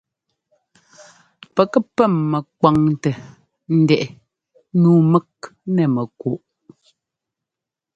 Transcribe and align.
Pɛk 1.55 1.73
pɛ́m 1.95 2.13
mɛkwaŋtɛ 2.31 3.11
ndɛꞌɛ 3.79 4.17
nǔu 4.81 4.95
mɛk 5.11 5.29
nɛ 5.75 5.83
mɛkuꞌ. 5.95 6.35